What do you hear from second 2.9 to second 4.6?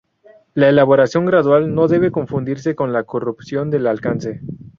la corrupción del alcance.